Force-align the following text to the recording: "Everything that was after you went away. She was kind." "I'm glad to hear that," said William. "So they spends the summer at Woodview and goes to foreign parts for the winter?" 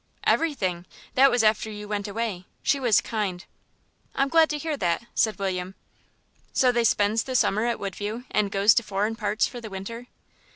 "Everything 0.23 0.87
that 1.13 1.29
was 1.29 1.43
after 1.43 1.69
you 1.69 1.87
went 1.87 2.07
away. 2.07 2.45
She 2.63 2.79
was 2.79 3.01
kind." 3.01 3.45
"I'm 4.15 4.29
glad 4.29 4.49
to 4.49 4.57
hear 4.57 4.75
that," 4.77 5.03
said 5.13 5.37
William. 5.37 5.75
"So 6.53 6.71
they 6.71 6.83
spends 6.85 7.21
the 7.21 7.35
summer 7.35 7.67
at 7.67 7.77
Woodview 7.79 8.23
and 8.31 8.51
goes 8.51 8.73
to 8.73 8.81
foreign 8.81 9.15
parts 9.15 9.45
for 9.45 9.61
the 9.61 9.69
winter?" 9.69 10.07